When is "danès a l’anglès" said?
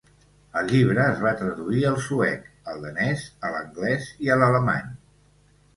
2.87-4.13